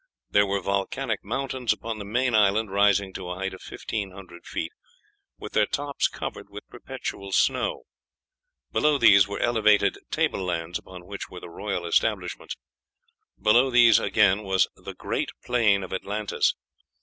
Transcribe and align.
There 0.31 0.47
were 0.47 0.61
volcanic 0.63 1.23
mountains 1.23 1.71
upon 1.71 1.99
the 1.99 2.05
main 2.05 2.33
island, 2.33 2.71
rising 2.71 3.13
to 3.13 3.29
a 3.29 3.35
height 3.35 3.53
of 3.53 3.61
fifteen 3.61 4.09
hundred 4.09 4.47
feet, 4.47 4.71
with 5.37 5.53
their 5.53 5.67
tops 5.67 6.07
covered 6.07 6.49
with 6.49 6.67
perpetual 6.69 7.31
snow. 7.31 7.83
Below 8.71 8.97
these 8.97 9.27
were 9.27 9.37
elevated 9.37 9.99
table 10.09 10.41
lands, 10.43 10.79
upon 10.79 11.05
which 11.05 11.29
were 11.29 11.39
the 11.41 11.51
royal 11.51 11.85
establishments. 11.85 12.55
Below 13.39 13.69
these, 13.69 13.99
again, 13.99 14.41
was 14.41 14.67
"the 14.75 14.95
great 14.95 15.29
plain 15.45 15.83
of 15.83 15.93
Atlantis." 15.93 16.55